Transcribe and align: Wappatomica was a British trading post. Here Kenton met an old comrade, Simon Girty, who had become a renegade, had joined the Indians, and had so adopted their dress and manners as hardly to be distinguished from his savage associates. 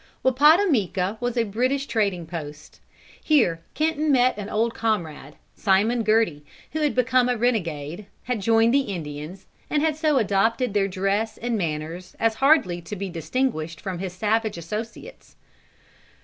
Wappatomica 0.25 1.15
was 1.21 1.37
a 1.37 1.43
British 1.43 1.85
trading 1.85 2.25
post. 2.25 2.79
Here 3.23 3.61
Kenton 3.75 4.11
met 4.11 4.35
an 4.35 4.49
old 4.49 4.73
comrade, 4.73 5.35
Simon 5.55 6.01
Girty, 6.01 6.43
who 6.71 6.79
had 6.81 6.95
become 6.95 7.29
a 7.29 7.37
renegade, 7.37 8.07
had 8.23 8.41
joined 8.41 8.73
the 8.73 8.79
Indians, 8.95 9.45
and 9.69 9.83
had 9.83 9.95
so 9.95 10.17
adopted 10.17 10.73
their 10.73 10.87
dress 10.87 11.37
and 11.37 11.55
manners 11.55 12.15
as 12.19 12.33
hardly 12.41 12.81
to 12.81 12.95
be 12.95 13.09
distinguished 13.11 13.79
from 13.79 13.99
his 13.99 14.13
savage 14.13 14.57
associates. 14.57 15.35